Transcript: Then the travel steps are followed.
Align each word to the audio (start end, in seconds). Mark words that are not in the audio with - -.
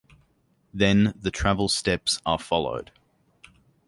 Then 0.73 1.13
the 1.21 1.29
travel 1.29 1.67
steps 1.69 2.19
are 2.25 2.39
followed. 2.39 2.91